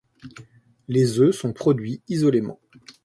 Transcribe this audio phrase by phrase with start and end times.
[0.87, 2.59] Les œufs sont produits isolément.